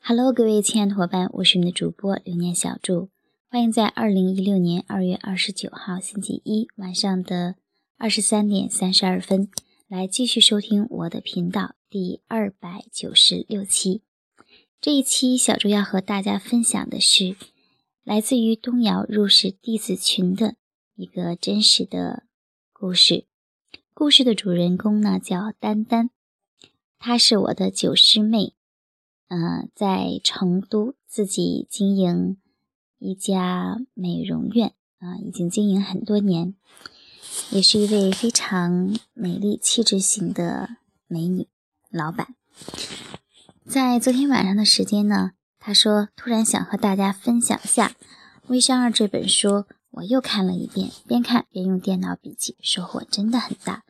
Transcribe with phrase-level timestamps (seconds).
[0.00, 3.10] Hello，各位亲爱的伙伴，我是你们的主播流年小祝，
[3.50, 7.56] 欢迎在二零一六年二月二十九号星期一晚上的
[7.98, 9.50] 二十三点三十二分，
[9.88, 14.02] 来继续收听我的频道第二百九十六期。
[14.80, 17.36] 这一期小祝要和大家分享的是
[18.04, 20.54] 来自于东瑶入室弟子群的
[20.94, 22.24] 一个真实的
[22.72, 23.26] 故事。
[23.92, 26.08] 故事的主人公呢叫丹丹，
[26.98, 28.54] 她是我的九师妹。
[29.28, 32.36] 嗯，在成都自己经营
[32.98, 36.54] 一家美容院啊，已经经营很多年，
[37.50, 41.48] 也是一位非常美丽气质型的美女
[41.90, 42.34] 老板。
[43.66, 47.88] 在昨天晚上的时间呢，她说突然想和大家分享下
[48.48, 53.84] 《微商二》这本书，我又看了一遍，边看边用电脑笔记，收获真的很大。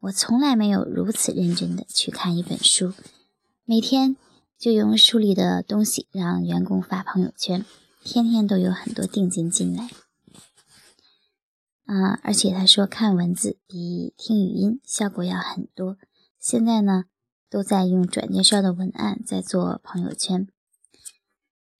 [0.00, 2.92] 我从来没有如此认真的去看一本书，
[3.64, 4.16] 每天。
[4.60, 7.64] 就用书里的东西让员工发朋友圈，
[8.04, 9.88] 天天都有很多定金进来。
[11.86, 15.96] 啊，而且他说看文字比听语音效果要很多。
[16.38, 17.04] 现在呢，
[17.48, 20.46] 都在用转介绍的文案在做朋友圈。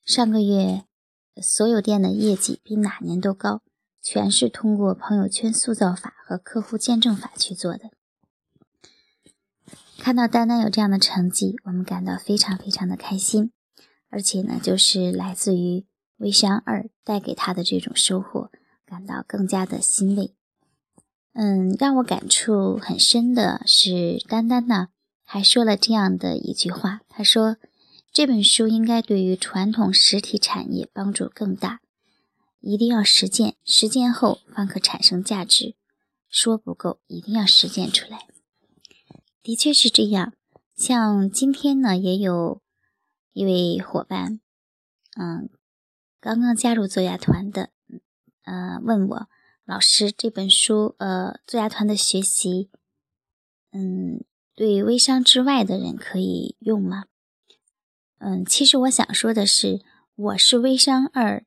[0.02, 0.86] 上个月
[1.42, 3.60] 所有店的业绩比哪年都高，
[4.00, 7.90] 全是通过朋友圈塑造法和客户见证法去做的。
[10.00, 13.52] 看到丹丹有这样的成绩，我们感到非常非常的开心，
[14.08, 15.84] 而且呢，就是来自于
[16.16, 18.50] 微商二带给他的这种收获，
[18.86, 20.34] 感到更加的欣慰。
[21.34, 24.88] 嗯，让我感触很深的是，丹丹呢
[25.22, 27.58] 还说了这样的一句话，他说
[28.10, 31.80] 这本书应该对于传统实体产业帮助更大，
[32.60, 35.74] 一定要实践，实践后方可产生价值，
[36.30, 38.26] 说不够，一定要实践出来。
[39.42, 40.34] 的确是这样，
[40.76, 42.60] 像今天呢，也有
[43.32, 44.40] 一位伙伴，
[45.18, 45.48] 嗯，
[46.20, 47.70] 刚刚加入作牙团的，
[48.42, 49.28] 呃，问我
[49.64, 52.68] 老师这本书，呃，作牙团的学习，
[53.72, 54.22] 嗯，
[54.54, 57.04] 对微商之外的人可以用吗？
[58.18, 59.80] 嗯，其实我想说的是，
[60.14, 61.46] 我是微商二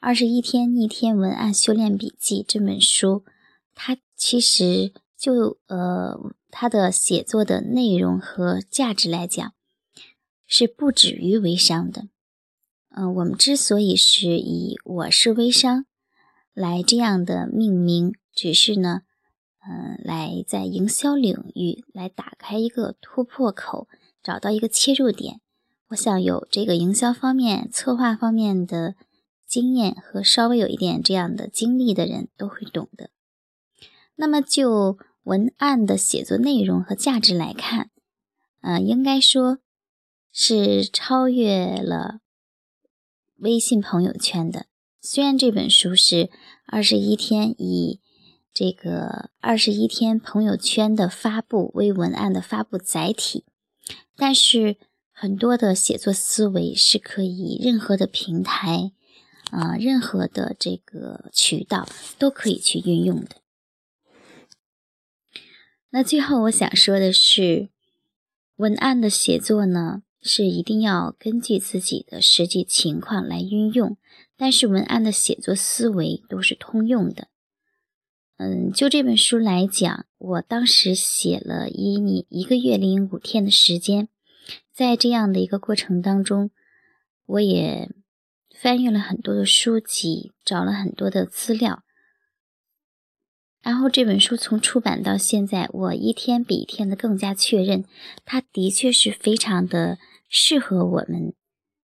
[0.00, 3.26] 二十一天逆天文案修炼笔记这本书，
[3.74, 6.34] 它其实就呃。
[6.58, 9.52] 他的写作的内容和价值来讲，
[10.46, 12.08] 是不止于微商的。
[12.88, 15.84] 嗯，我们之所以是以“我是微商”
[16.54, 19.02] 来这样的命名，只是呢，
[19.68, 23.86] 嗯，来在营销领域来打开一个突破口，
[24.22, 25.42] 找到一个切入点。
[25.88, 28.94] 我想有这个营销方面、策划方面的
[29.46, 33.10] 经验和稍微有一点这样的经历的人都会懂的。
[34.16, 34.98] 那么就。
[35.26, 37.90] 文案的写作内容和价值来看，
[38.60, 39.58] 呃，应该说
[40.30, 42.20] 是超越了
[43.38, 44.66] 微信朋友圈的。
[45.02, 46.30] 虽然这本书是
[46.64, 47.98] 二十一天以
[48.54, 53.44] 这个二十一天朋友圈的发布为文案的发布载体，
[54.14, 54.76] 但是
[55.10, 58.92] 很多的写作思维是可以任何的平台，
[59.50, 63.42] 啊，任何的这个渠道都可以去运用的。
[65.96, 67.70] 那最后我想说的是，
[68.56, 73.96] 文案的写作呢，是一定要根据自己的实际情况来运用，
[74.36, 77.28] 但是文案的写作思维都是通用的。
[78.36, 84.10] 嗯，就这本书来讲，我当时写了一年一个月零五天的时间，
[84.74, 86.50] 在这样的一个过程当中，
[87.24, 87.90] 我也
[88.54, 91.84] 翻阅了很多的书籍，找了很多的资料。
[93.66, 97.84] 然后这本书从出版到现在，我一天比一天的更加确认，
[98.24, 101.34] 它的确是非常的适合我们，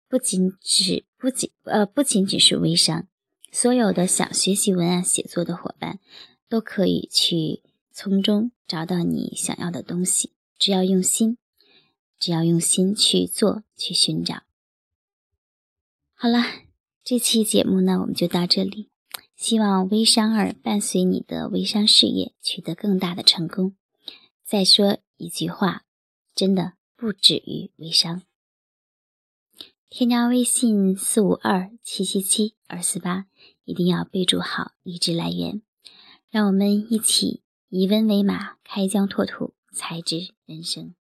[0.08, 3.09] 不仅只不仅呃不仅仅是微商，
[3.52, 6.00] 所有的想学习文案写作的伙伴，
[6.47, 11.38] 都可以去从中找到你想要的东西，只要用心，
[12.18, 14.44] 只要用心去做，去寻找。
[16.14, 16.41] 好了，
[17.03, 18.95] 这期节目呢，我们就到这里。
[19.35, 23.76] 希望微商二伴随你的微商事业取得更大的成功。
[24.43, 25.84] 再说一句话，
[26.34, 28.23] 真的不止于微商。
[29.90, 33.28] 添加微信四五二七七七二四八，
[33.64, 35.61] 一定要备注好励志来源。
[36.29, 40.96] 让我们一起以温为马，开疆拓土，才知人生。